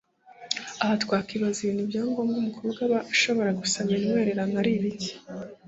[0.83, 5.11] Aha twakwibaza ibintu bya ngombwa umukobwa aba ashobora gusabira intwererano ari ibiki